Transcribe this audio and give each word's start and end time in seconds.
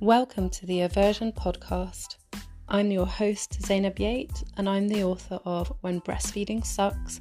Welcome 0.00 0.48
to 0.48 0.64
the 0.64 0.80
Aversion 0.80 1.30
Podcast. 1.30 2.16
I'm 2.70 2.90
your 2.90 3.04
host, 3.04 3.60
Zainab 3.66 3.98
Yate, 3.98 4.42
and 4.56 4.66
I'm 4.66 4.88
the 4.88 5.04
author 5.04 5.38
of 5.44 5.70
When 5.82 6.00
Breastfeeding 6.00 6.64
Sucks 6.64 7.20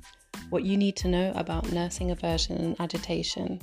What 0.49 0.63
You 0.63 0.77
Need 0.77 0.95
to 0.95 1.09
Know 1.09 1.33
About 1.35 1.73
Nursing 1.73 2.09
Aversion 2.09 2.55
and 2.55 2.79
Agitation. 2.79 3.59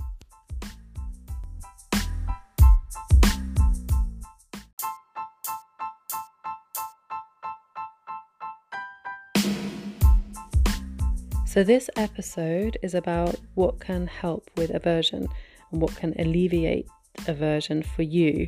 So, 11.47 11.65
this 11.65 11.89
episode 11.97 12.77
is 12.83 12.95
about 12.95 13.37
what 13.55 13.81
can 13.81 14.09
help 14.09 14.51
with 14.59 14.69
aversion 14.75 15.27
and 15.73 15.81
what 15.81 15.97
can 15.97 16.13
alleviate 16.19 16.87
aversion 17.27 17.83
for 17.83 18.03
you 18.03 18.47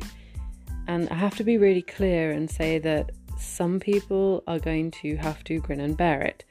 and 0.89 1.07
I 1.09 1.13
have 1.13 1.35
to 1.35 1.43
be 1.43 1.59
really 1.59 1.83
clear 1.83 2.31
and 2.31 2.49
say 2.49 2.79
that 2.79 3.11
some 3.37 3.79
people 3.79 4.43
are 4.47 4.57
going 4.57 4.89
to 5.03 5.17
have 5.17 5.43
to 5.43 5.59
grin 5.59 5.81
and 5.81 5.95
bear 5.95 6.19
it, 6.23 6.45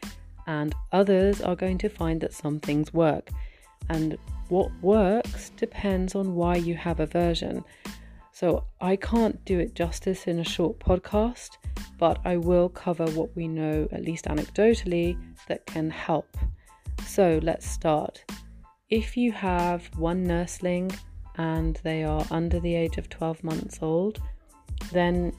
and 0.47 0.77
others 0.93 1.43
are 1.43 1.57
going 1.57 1.77
to 1.79 1.89
find 1.89 2.21
that 2.21 2.33
some 2.33 2.61
things 2.61 2.95
work. 2.95 3.31
And 3.89 4.17
what 4.49 4.71
works 4.81 5.51
depends 5.57 6.15
on 6.15 6.37
why 6.37 6.55
you 6.55 6.77
have 6.77 7.01
aversion. 7.01 7.65
So 8.31 8.65
I 8.81 8.95
can't 8.95 9.45
do 9.45 9.59
it 9.59 9.75
justice 9.75 10.29
in 10.29 10.39
a 10.39 10.45
short 10.45 10.79
podcast, 10.79 11.51
but 11.99 12.21
I 12.25 12.37
will 12.37 12.69
cover 12.69 13.07
what 13.07 13.35
we 13.35 13.49
know, 13.49 13.89
at 13.91 14.05
least 14.05 14.27
anecdotally, 14.27 15.19
that 15.49 15.67
can 15.67 15.91
help. 15.91 16.37
So 17.05 17.41
let's 17.43 17.69
start. 17.69 18.23
If 18.89 19.17
you 19.17 19.33
have 19.33 19.91
one 19.97 20.25
nursling 20.25 20.97
and 21.39 21.81
they 21.85 22.05
are 22.05 22.27
under 22.31 22.61
the 22.61 22.75
age 22.75 22.99
of 22.99 23.09
12 23.09 23.43
months 23.43 23.79
old, 23.81 24.21
then 24.93 25.33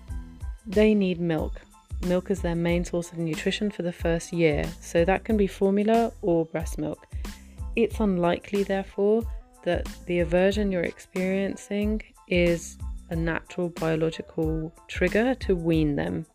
they 0.65 0.93
need 0.93 1.19
milk. 1.19 1.61
Milk 2.05 2.31
is 2.31 2.41
their 2.41 2.55
main 2.55 2.85
source 2.85 3.11
of 3.11 3.17
nutrition 3.17 3.69
for 3.69 3.83
the 3.83 3.91
first 3.91 4.31
year, 4.31 4.63
so 4.79 5.03
that 5.03 5.25
can 5.25 5.35
be 5.35 5.47
formula 5.47 6.11
or 6.21 6.45
breast 6.45 6.77
milk. 6.77 7.05
It's 7.75 7.99
unlikely, 7.99 8.63
therefore, 8.63 9.23
that 9.63 9.87
the 10.05 10.19
aversion 10.19 10.71
you're 10.71 10.81
experiencing 10.83 12.01
is 12.29 12.77
a 13.09 13.15
natural 13.15 13.69
biological 13.69 14.73
trigger 14.87 15.35
to 15.35 15.55
wean 15.55 15.95
them. 15.95 16.25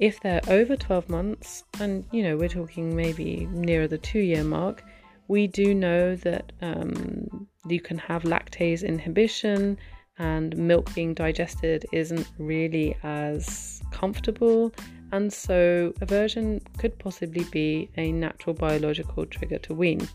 If 0.00 0.20
they're 0.20 0.40
over 0.48 0.76
12 0.76 1.08
months, 1.08 1.64
and 1.80 2.04
you 2.10 2.24
know, 2.24 2.36
we're 2.36 2.48
talking 2.48 2.96
maybe 2.96 3.46
nearer 3.52 3.86
the 3.86 3.98
two 3.98 4.18
year 4.18 4.42
mark, 4.42 4.82
we 5.28 5.46
do 5.46 5.72
know 5.74 6.16
that 6.16 6.52
um, 6.60 7.46
you 7.66 7.80
can 7.80 7.98
have 7.98 8.22
lactase 8.22 8.82
inhibition 8.82 9.78
and 10.18 10.56
milk 10.56 10.94
being 10.94 11.14
digested 11.14 11.86
isn't 11.92 12.28
really 12.38 12.96
as 13.02 13.82
comfortable. 13.90 14.72
And 15.12 15.32
so, 15.32 15.92
aversion 16.00 16.60
could 16.78 16.98
possibly 16.98 17.44
be 17.44 17.90
a 17.96 18.12
natural 18.12 18.54
biological 18.54 19.26
trigger 19.26 19.58
to 19.58 19.74
wean. 19.74 20.08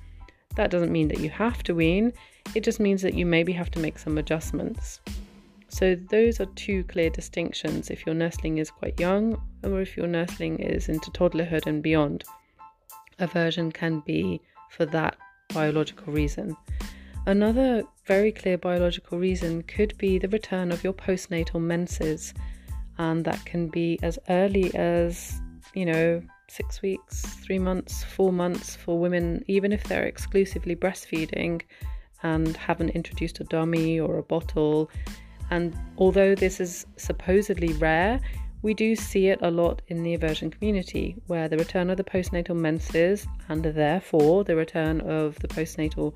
That 0.56 0.72
doesn't 0.72 0.92
mean 0.92 1.08
that 1.10 1.20
you 1.20 1.30
have 1.30 1.64
to 1.64 1.76
wean, 1.76 2.14
it 2.56 2.64
just 2.64 2.80
means 2.80 3.02
that 3.02 3.14
you 3.14 3.26
maybe 3.26 3.54
have 3.54 3.72
to 3.72 3.80
make 3.80 4.00
some 4.00 4.18
adjustments. 4.18 5.00
So, 5.70 5.96
those 5.96 6.40
are 6.40 6.48
two 6.48 6.84
clear 6.86 7.10
distinctions 7.10 7.90
if 7.90 8.06
your 8.06 8.16
nursling 8.16 8.58
is 8.58 8.72
quite 8.72 9.00
young 9.00 9.42
or 9.64 9.82
if 9.82 9.96
your 9.96 10.08
nursling 10.08 10.60
is 10.60 10.90
into 10.90 11.12
toddlerhood 11.12 11.68
and 11.68 11.84
beyond. 11.84 12.24
Aversion 13.20 13.72
can 13.72 14.00
be 14.00 14.42
for 14.72 14.86
that 14.88 15.18
biological 15.54 16.12
reason. 16.12 16.56
Another 17.30 17.84
very 18.08 18.32
clear 18.32 18.58
biological 18.58 19.20
reason 19.20 19.62
could 19.62 19.96
be 20.00 20.18
the 20.18 20.28
return 20.30 20.72
of 20.72 20.84
your 20.84 20.94
postnatal 20.94 21.62
menses, 21.62 22.34
and 22.98 23.24
that 23.24 23.46
can 23.46 23.68
be 23.68 24.00
as 24.02 24.18
early 24.30 24.74
as, 24.74 25.40
you 25.76 25.86
know, 25.86 26.24
six 26.48 26.82
weeks, 26.82 27.22
three 27.22 27.60
months, 27.60 28.04
four 28.04 28.34
months 28.34 28.76
for 28.76 28.98
women, 28.98 29.44
even 29.46 29.72
if 29.72 29.84
they're 29.84 30.08
exclusively 30.08 30.76
breastfeeding 30.76 31.62
and 32.24 32.58
haven't 32.58 32.90
introduced 32.90 33.40
a 33.42 33.44
dummy 33.44 34.00
or 34.00 34.18
a 34.18 34.24
bottle. 34.24 34.90
And 35.52 35.78
although 36.00 36.34
this 36.34 36.60
is 36.60 36.88
supposedly 36.98 37.74
rare, 37.74 38.20
we 38.64 38.74
do 38.74 38.96
see 38.96 39.28
it 39.28 39.38
a 39.44 39.52
lot 39.52 39.84
in 39.90 40.02
the 40.02 40.16
aversion 40.16 40.50
community, 40.50 41.16
where 41.28 41.48
the 41.48 41.60
return 41.60 41.92
of 41.92 41.98
the 41.98 42.04
postnatal 42.04 42.56
menses 42.56 43.28
and 43.50 43.64
therefore 43.64 44.44
the 44.44 44.56
return 44.56 45.02
of 45.02 45.38
the 45.42 45.48
postnatal 45.48 46.16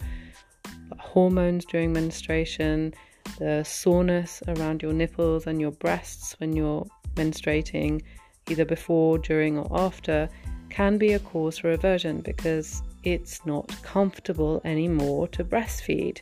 hormones 0.99 1.65
during 1.65 1.93
menstruation, 1.93 2.93
the 3.39 3.63
soreness 3.63 4.41
around 4.47 4.81
your 4.81 4.93
nipples 4.93 5.47
and 5.47 5.59
your 5.59 5.71
breasts 5.71 6.39
when 6.39 6.53
you're 6.53 6.85
menstruating, 7.15 8.01
either 8.49 8.65
before, 8.65 9.17
during, 9.17 9.57
or 9.57 9.67
after, 9.79 10.29
can 10.69 10.97
be 10.97 11.13
a 11.13 11.19
cause 11.19 11.57
for 11.57 11.71
aversion 11.71 12.21
because 12.21 12.81
it's 13.03 13.45
not 13.45 13.67
comfortable 13.83 14.61
anymore 14.65 15.27
to 15.29 15.43
breastfeed. 15.43 16.21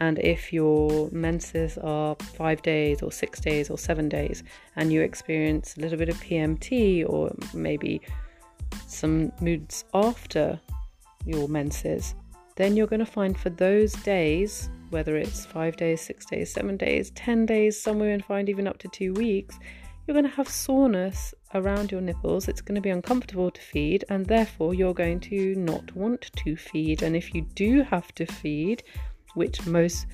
And 0.00 0.18
if 0.18 0.52
your 0.52 1.08
menses 1.12 1.78
are 1.78 2.16
five 2.34 2.60
days, 2.62 3.02
or 3.02 3.12
six 3.12 3.38
days, 3.38 3.70
or 3.70 3.78
seven 3.78 4.08
days, 4.08 4.42
and 4.74 4.92
you 4.92 5.02
experience 5.02 5.76
a 5.76 5.80
little 5.80 5.98
bit 5.98 6.08
of 6.08 6.16
PMT 6.16 7.08
or 7.08 7.32
maybe 7.54 8.00
some 8.88 9.30
moods 9.40 9.84
after 9.94 10.58
your 11.24 11.46
menses, 11.48 12.14
then 12.56 12.76
you're 12.76 12.86
going 12.86 13.00
to 13.00 13.06
find 13.06 13.38
for 13.38 13.50
those 13.50 13.92
days, 13.92 14.68
whether 14.90 15.16
it's 15.16 15.46
five 15.46 15.76
days, 15.76 16.00
six 16.00 16.26
days, 16.26 16.52
seven 16.52 16.76
days, 16.76 17.10
10 17.12 17.46
days, 17.46 17.80
some 17.80 17.98
women 17.98 18.20
find 18.20 18.48
even 18.48 18.66
up 18.66 18.78
to 18.78 18.88
two 18.88 19.12
weeks, 19.14 19.58
you're 20.06 20.14
going 20.14 20.28
to 20.28 20.36
have 20.36 20.48
soreness 20.48 21.32
around 21.54 21.92
your 21.92 22.00
nipples. 22.00 22.48
It's 22.48 22.60
going 22.60 22.74
to 22.74 22.80
be 22.80 22.90
uncomfortable 22.90 23.50
to 23.50 23.60
feed, 23.60 24.04
and 24.08 24.26
therefore 24.26 24.74
you're 24.74 24.94
going 24.94 25.20
to 25.20 25.54
not 25.54 25.94
want 25.94 26.30
to 26.44 26.56
feed. 26.56 27.02
And 27.02 27.16
if 27.16 27.34
you 27.34 27.42
do 27.54 27.82
have 27.82 28.12
to 28.16 28.26
feed, 28.26 28.82
which 29.34 29.64
most 29.66 30.06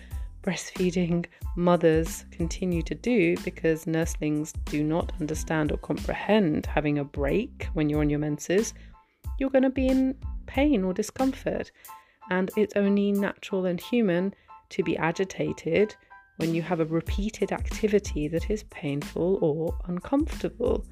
breastfeeding 0.42 1.26
mothers 1.56 2.24
continue 2.30 2.82
to 2.82 2.94
do 2.94 3.36
because 3.38 3.86
nurslings 3.86 4.52
do 4.66 4.84
not 4.84 5.12
understand 5.20 5.72
or 5.72 5.76
comprehend 5.78 6.66
having 6.66 6.98
a 6.98 7.04
break 7.04 7.68
when 7.72 7.88
you're 7.88 8.00
on 8.00 8.10
your 8.10 8.18
menses, 8.18 8.74
you're 9.38 9.50
going 9.50 9.62
to 9.62 9.70
be 9.70 9.88
in 9.88 10.14
pain 10.46 10.84
or 10.84 10.92
discomfort 10.92 11.70
and 12.30 12.50
it's 12.56 12.76
only 12.76 13.12
natural 13.12 13.66
and 13.66 13.80
human 13.80 14.34
to 14.70 14.82
be 14.82 14.96
agitated 14.96 15.94
when 16.36 16.54
you 16.54 16.62
have 16.62 16.80
a 16.80 16.84
repeated 16.84 17.52
activity 17.52 18.28
that 18.28 18.50
is 18.50 18.62
painful 18.64 19.38
or 19.42 19.76
uncomfortable. 19.86 20.84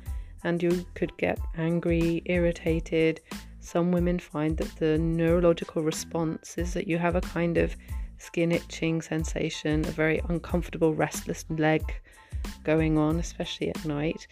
And 0.44 0.62
you 0.62 0.84
could 0.94 1.16
get 1.16 1.38
angry, 1.56 2.22
irritated. 2.26 3.20
Some 3.60 3.92
women 3.92 4.18
find 4.18 4.56
that 4.58 4.76
the 4.76 4.98
neurological 4.98 5.82
response 5.82 6.58
is 6.58 6.74
that 6.74 6.86
you 6.88 6.98
have 6.98 7.16
a 7.16 7.20
kind 7.20 7.58
of 7.58 7.76
skin 8.18 8.52
itching 8.52 9.02
sensation, 9.02 9.80
a 9.80 9.90
very 9.90 10.20
uncomfortable, 10.28 10.94
restless 10.94 11.44
leg 11.48 11.82
going 12.64 12.98
on, 12.98 13.18
especially 13.18 13.68
at 13.68 13.84
night. 13.84 14.26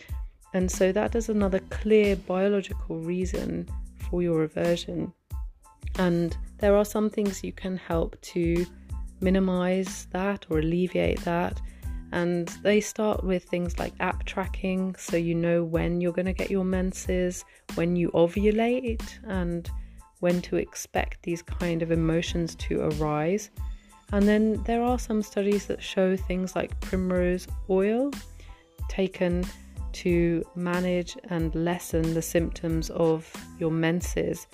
And 0.52 0.70
so 0.70 0.92
that 0.92 1.14
is 1.14 1.28
another 1.28 1.60
clear 1.70 2.16
biological 2.16 2.98
reason 2.98 3.68
for 4.08 4.22
your 4.22 4.44
aversion. 4.44 5.12
And 5.98 6.36
there 6.64 6.76
are 6.76 6.84
some 6.86 7.10
things 7.10 7.44
you 7.44 7.52
can 7.52 7.76
help 7.76 8.18
to 8.22 8.64
minimize 9.20 10.06
that 10.12 10.46
or 10.48 10.60
alleviate 10.60 11.20
that. 11.20 11.60
And 12.10 12.48
they 12.62 12.80
start 12.80 13.22
with 13.22 13.44
things 13.44 13.78
like 13.78 13.92
app 14.00 14.24
tracking, 14.24 14.94
so 14.96 15.18
you 15.18 15.34
know 15.34 15.62
when 15.62 16.00
you're 16.00 16.14
going 16.14 16.24
to 16.24 16.32
get 16.32 16.50
your 16.50 16.64
menses, 16.64 17.44
when 17.74 17.96
you 17.96 18.08
ovulate, 18.12 19.02
and 19.24 19.70
when 20.20 20.40
to 20.40 20.56
expect 20.56 21.22
these 21.22 21.42
kind 21.42 21.82
of 21.82 21.92
emotions 21.92 22.54
to 22.54 22.80
arise. 22.80 23.50
And 24.12 24.26
then 24.26 24.62
there 24.62 24.82
are 24.82 24.98
some 24.98 25.20
studies 25.20 25.66
that 25.66 25.82
show 25.82 26.16
things 26.16 26.56
like 26.56 26.80
primrose 26.80 27.46
oil 27.68 28.10
taken 28.88 29.44
to 30.04 30.42
manage 30.54 31.14
and 31.24 31.54
lessen 31.54 32.14
the 32.14 32.22
symptoms 32.22 32.88
of 32.88 33.30
your 33.58 33.70
menses 33.70 34.46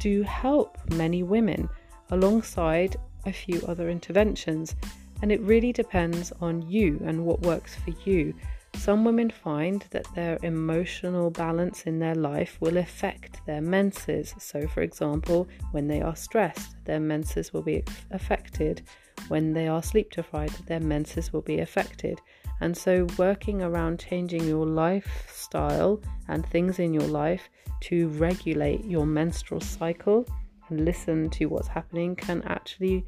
do 0.00 0.22
help 0.22 0.76
many 0.94 1.22
women 1.22 1.68
alongside 2.10 2.96
a 3.26 3.32
few 3.32 3.62
other 3.68 3.88
interventions, 3.88 4.74
and 5.22 5.30
it 5.30 5.40
really 5.42 5.72
depends 5.72 6.32
on 6.40 6.68
you 6.68 7.00
and 7.04 7.24
what 7.24 7.40
works 7.42 7.76
for 7.76 7.90
you. 8.08 8.34
Some 8.74 9.04
women 9.04 9.30
find 9.30 9.84
that 9.90 10.06
their 10.14 10.38
emotional 10.42 11.30
balance 11.30 11.82
in 11.82 11.98
their 11.98 12.14
life 12.14 12.56
will 12.60 12.78
affect 12.78 13.44
their 13.44 13.60
menses. 13.60 14.34
So, 14.38 14.66
for 14.68 14.80
example, 14.82 15.48
when 15.72 15.86
they 15.86 16.00
are 16.00 16.16
stressed, 16.16 16.76
their 16.84 17.00
menses 17.00 17.52
will 17.52 17.62
be 17.62 17.84
affected. 18.10 18.82
When 19.28 19.52
they 19.52 19.68
are 19.68 19.82
sleep 19.82 20.12
deprived, 20.12 20.66
their 20.66 20.80
menses 20.80 21.32
will 21.32 21.42
be 21.42 21.60
affected. 21.60 22.20
And 22.60 22.76
so, 22.76 23.06
working 23.16 23.62
around 23.62 23.98
changing 24.00 24.44
your 24.44 24.66
lifestyle 24.66 26.00
and 26.28 26.44
things 26.46 26.78
in 26.78 26.92
your 26.92 27.08
life 27.08 27.48
to 27.82 28.08
regulate 28.08 28.84
your 28.84 29.06
menstrual 29.06 29.60
cycle 29.60 30.26
and 30.68 30.84
listen 30.84 31.30
to 31.30 31.46
what's 31.46 31.68
happening 31.68 32.14
can 32.14 32.42
actually 32.42 33.04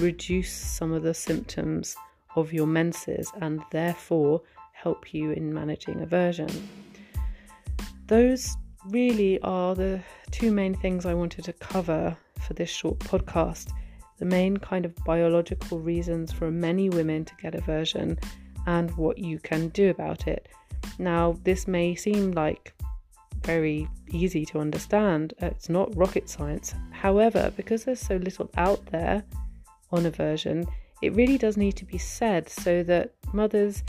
reduce 0.00 0.52
some 0.52 0.92
of 0.92 1.02
the 1.02 1.14
symptoms 1.14 1.96
of 2.36 2.52
your 2.52 2.66
menses 2.66 3.30
and 3.40 3.62
therefore 3.70 4.42
help 4.72 5.14
you 5.14 5.30
in 5.32 5.52
managing 5.52 6.00
aversion. 6.00 6.48
Those 8.06 8.56
really 8.88 9.40
are 9.40 9.74
the 9.74 10.00
two 10.30 10.52
main 10.52 10.74
things 10.74 11.06
I 11.06 11.14
wanted 11.14 11.44
to 11.44 11.52
cover 11.54 12.16
for 12.40 12.54
this 12.54 12.68
short 12.70 12.98
podcast. 12.98 13.70
The 14.18 14.24
main 14.24 14.56
kind 14.56 14.84
of 14.84 14.94
biological 15.04 15.78
reasons 15.78 16.32
for 16.32 16.50
many 16.50 16.88
women 16.90 17.24
to 17.24 17.34
get 17.40 17.54
aversion 17.54 18.18
and 18.66 18.90
what 18.96 19.18
you 19.18 19.38
can 19.38 19.68
do 19.68 19.90
about 19.90 20.26
it. 20.26 20.48
Now, 20.98 21.36
this 21.44 21.66
may 21.66 21.94
seem 21.94 22.32
like 22.32 22.74
very 23.42 23.88
easy 24.10 24.44
to 24.46 24.58
understand, 24.58 25.34
it's 25.38 25.68
not 25.68 25.94
rocket 25.96 26.28
science. 26.28 26.74
However, 26.90 27.52
because 27.56 27.84
there's 27.84 28.00
so 28.00 28.16
little 28.16 28.50
out 28.56 28.84
there 28.86 29.22
on 29.92 30.06
aversion, 30.06 30.66
it 31.02 31.14
really 31.14 31.36
does 31.36 31.56
need 31.56 31.76
to 31.76 31.84
be 31.84 31.98
said 31.98 32.48
so 32.48 32.82
that 32.84 33.12
mothers 33.32 33.82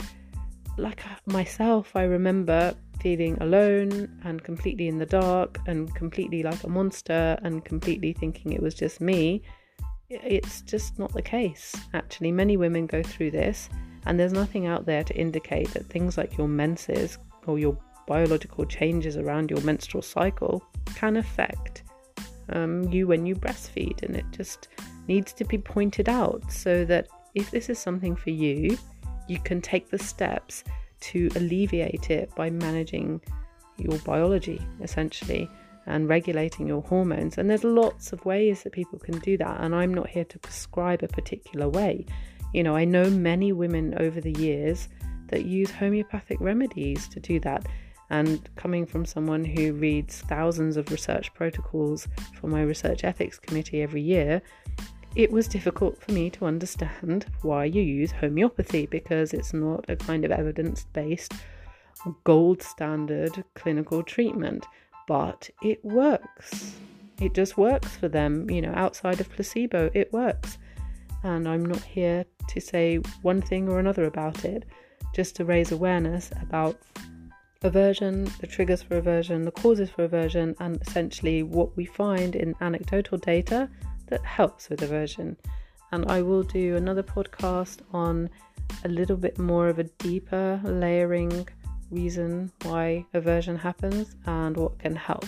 like 0.78 1.04
uh, 1.06 1.16
myself, 1.26 1.94
I 1.94 2.02
remember 2.02 2.74
feeling 3.00 3.36
alone 3.40 4.08
and 4.24 4.42
completely 4.42 4.88
in 4.88 4.98
the 4.98 5.06
dark 5.06 5.58
and 5.66 5.94
completely 5.94 6.42
like 6.42 6.62
a 6.64 6.68
monster 6.68 7.38
and 7.42 7.64
completely 7.64 8.12
thinking 8.12 8.52
it 8.52 8.62
was 8.62 8.74
just 8.74 9.00
me. 9.00 9.42
It's 10.08 10.62
just 10.62 10.98
not 10.98 11.12
the 11.12 11.22
case. 11.22 11.74
Actually, 11.94 12.32
many 12.32 12.56
women 12.56 12.86
go 12.86 13.02
through 13.02 13.32
this, 13.32 13.68
and 14.06 14.18
there's 14.18 14.32
nothing 14.32 14.66
out 14.66 14.86
there 14.86 15.04
to 15.04 15.14
indicate 15.14 15.68
that 15.74 15.86
things 15.86 16.16
like 16.16 16.36
your 16.36 16.48
menses 16.48 17.18
or 17.46 17.58
your 17.58 17.76
biological 18.06 18.64
changes 18.64 19.16
around 19.16 19.50
your 19.50 19.60
menstrual 19.62 20.02
cycle 20.02 20.62
can 20.94 21.16
affect 21.16 21.82
um, 22.50 22.84
you 22.84 23.06
when 23.06 23.26
you 23.26 23.34
breastfeed, 23.34 24.02
and 24.02 24.16
it 24.16 24.24
just 24.30 24.68
needs 25.08 25.32
to 25.32 25.44
be 25.44 25.58
pointed 25.58 26.08
out 26.08 26.50
so 26.50 26.84
that 26.84 27.08
if 27.34 27.50
this 27.50 27.68
is 27.68 27.78
something 27.78 28.16
for 28.16 28.30
you, 28.30 28.78
you 29.28 29.38
can 29.40 29.60
take 29.60 29.90
the 29.90 29.98
steps 29.98 30.64
to 31.00 31.28
alleviate 31.36 32.10
it 32.10 32.34
by 32.34 32.48
managing 32.48 33.20
your 33.76 33.98
biology 33.98 34.60
essentially 34.80 35.50
and 35.86 36.08
regulating 36.08 36.66
your 36.66 36.82
hormones. 36.82 37.38
And 37.38 37.48
there's 37.48 37.64
lots 37.64 38.12
of 38.12 38.24
ways 38.24 38.62
that 38.62 38.72
people 38.72 38.98
can 38.98 39.18
do 39.20 39.36
that. 39.38 39.60
And 39.60 39.74
I'm 39.74 39.94
not 39.94 40.08
here 40.08 40.24
to 40.24 40.38
prescribe 40.38 41.02
a 41.02 41.08
particular 41.08 41.68
way. 41.68 42.06
You 42.56 42.62
know, 42.62 42.74
I 42.74 42.86
know 42.86 43.10
many 43.10 43.52
women 43.52 43.94
over 44.00 44.18
the 44.18 44.32
years 44.40 44.88
that 45.28 45.44
use 45.44 45.70
homeopathic 45.70 46.40
remedies 46.40 47.06
to 47.08 47.20
do 47.20 47.38
that. 47.40 47.66
And 48.08 48.48
coming 48.56 48.86
from 48.86 49.04
someone 49.04 49.44
who 49.44 49.74
reads 49.74 50.22
thousands 50.22 50.78
of 50.78 50.90
research 50.90 51.34
protocols 51.34 52.08
for 52.32 52.46
my 52.46 52.62
research 52.62 53.04
ethics 53.04 53.38
committee 53.38 53.82
every 53.82 54.00
year, 54.00 54.40
it 55.14 55.30
was 55.30 55.48
difficult 55.48 56.00
for 56.00 56.12
me 56.12 56.30
to 56.30 56.46
understand 56.46 57.26
why 57.42 57.66
you 57.66 57.82
use 57.82 58.10
homeopathy 58.10 58.86
because 58.86 59.34
it's 59.34 59.52
not 59.52 59.84
a 59.90 59.96
kind 59.96 60.24
of 60.24 60.30
evidence 60.30 60.86
based, 60.94 61.34
gold 62.24 62.62
standard 62.62 63.44
clinical 63.52 64.02
treatment, 64.02 64.64
but 65.06 65.50
it 65.62 65.84
works. 65.84 66.72
It 67.20 67.34
just 67.34 67.58
works 67.58 67.98
for 67.98 68.08
them, 68.08 68.48
you 68.48 68.62
know, 68.62 68.72
outside 68.74 69.20
of 69.20 69.28
placebo, 69.28 69.90
it 69.92 70.10
works. 70.10 70.56
And 71.26 71.48
I'm 71.48 71.66
not 71.66 71.82
here 71.82 72.24
to 72.46 72.60
say 72.60 72.98
one 73.22 73.42
thing 73.42 73.68
or 73.68 73.80
another 73.80 74.04
about 74.04 74.44
it, 74.44 74.64
just 75.12 75.34
to 75.36 75.44
raise 75.44 75.72
awareness 75.72 76.30
about 76.40 76.78
aversion, 77.62 78.30
the 78.40 78.46
triggers 78.46 78.80
for 78.80 78.96
aversion, 78.98 79.44
the 79.44 79.50
causes 79.50 79.90
for 79.90 80.04
aversion, 80.04 80.54
and 80.60 80.80
essentially 80.82 81.42
what 81.42 81.76
we 81.76 81.84
find 81.84 82.36
in 82.36 82.54
anecdotal 82.60 83.18
data 83.18 83.68
that 84.06 84.24
helps 84.24 84.68
with 84.70 84.82
aversion. 84.82 85.36
And 85.90 86.08
I 86.08 86.22
will 86.22 86.44
do 86.44 86.76
another 86.76 87.02
podcast 87.02 87.80
on 87.92 88.30
a 88.84 88.88
little 88.88 89.16
bit 89.16 89.36
more 89.36 89.66
of 89.66 89.80
a 89.80 89.84
deeper 89.98 90.60
layering 90.62 91.48
reason 91.90 92.52
why 92.62 93.04
aversion 93.14 93.56
happens 93.56 94.14
and 94.26 94.56
what 94.56 94.78
can 94.78 94.94
help. 94.94 95.26